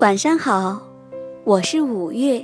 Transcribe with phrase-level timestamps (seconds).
[0.00, 0.80] 晚上好，
[1.44, 2.42] 我是五月。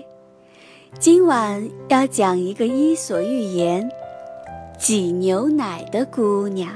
[0.99, 3.83] 今晚要讲一个伊索寓言
[4.79, 6.71] 《挤牛奶的姑娘》。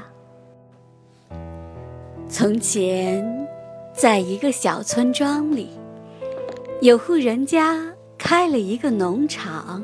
[2.27, 3.47] 从前，
[3.93, 5.69] 在一个小村庄里，
[6.81, 7.79] 有户人家
[8.17, 9.83] 开了一个农场，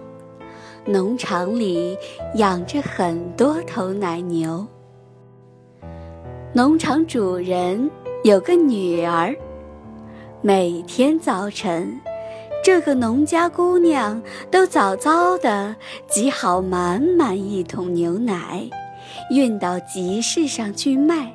[0.83, 1.95] 农场里
[2.37, 4.65] 养着很多头奶牛。
[6.53, 7.87] 农场主人
[8.23, 9.35] 有个女儿。
[10.43, 11.99] 每天早晨，
[12.63, 15.75] 这个农家姑娘都早早的
[16.07, 18.69] 挤好满满一桶牛奶，
[19.31, 21.33] 运到集市上去卖。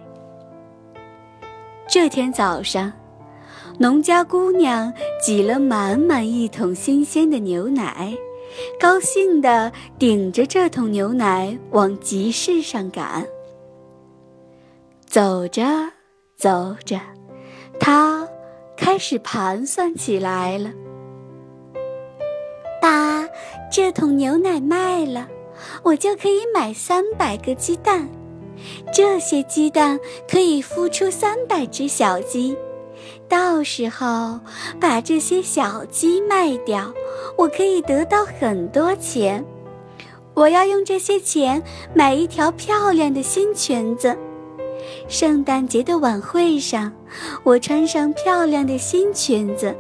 [1.88, 2.92] 这天早上，
[3.76, 8.16] 农家姑娘挤了满满一桶新鲜的牛奶，
[8.78, 13.26] 高兴的顶着这桶牛奶往集市上赶。
[15.04, 15.64] 走着
[16.36, 17.00] 走着，
[17.80, 18.28] 她。
[18.82, 20.72] 开始盘算起来了。
[22.80, 23.24] 把
[23.70, 25.28] 这桶牛奶卖了，
[25.84, 28.08] 我就可以买三百个鸡蛋。
[28.92, 32.56] 这些鸡蛋可以孵出三百只小鸡。
[33.28, 34.40] 到时候
[34.80, 36.92] 把这些小鸡卖掉，
[37.38, 39.44] 我可以得到很多钱。
[40.34, 41.62] 我要用这些钱
[41.94, 44.18] 买一条漂亮的新裙子。
[45.08, 46.92] 圣诞节的晚会上，
[47.44, 49.74] 我穿上漂亮的新裙子，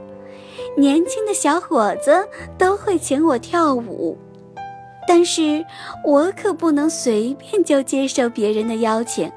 [0.76, 2.28] 年轻的小伙子
[2.58, 4.18] 都会请我跳舞。
[5.08, 5.64] 但是
[6.04, 9.30] 我可不能随便就接受别人的邀请，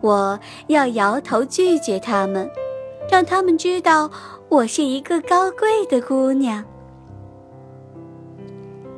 [0.00, 2.48] 我要摇头拒绝他们，
[3.10, 4.10] 让他们知道
[4.48, 6.64] 我是一个高贵的姑娘。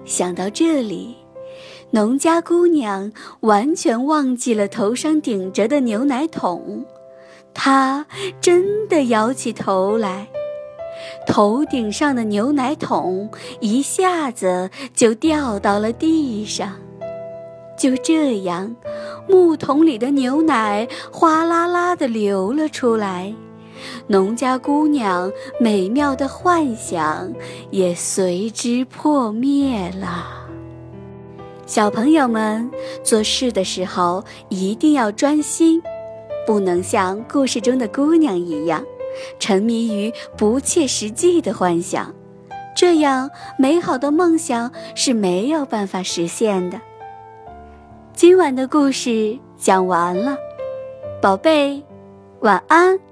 [0.05, 1.17] 想到这里。
[1.91, 6.85] 农家姑娘完全忘记了头上顶着的牛奶桶，
[7.55, 8.05] 她
[8.41, 10.29] 真的摇起头来，
[11.27, 16.73] 头顶上的牛奶桶一下子就掉到了地上。
[17.79, 18.75] 就这样，
[19.29, 23.35] 木桶里的牛奶哗啦啦地流了出来，
[24.07, 25.31] 农家姑娘
[25.61, 27.33] 美妙的幻想
[27.71, 30.46] 也随之破灭了。
[31.67, 32.71] 小朋友们
[33.03, 35.83] 做事的时候一定要专心，
[36.47, 38.85] 不能像故事中的姑娘一样，
[39.41, 42.15] 沉迷于不切实际的幻想，
[42.77, 43.29] 这样
[43.59, 46.81] 美好的梦想是没有办法实现的。
[48.15, 50.39] 今晚的故事讲完了，
[51.21, 51.83] 宝贝，
[52.41, 53.06] 晚安。